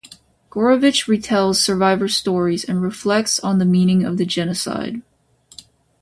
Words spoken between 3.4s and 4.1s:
on the meaning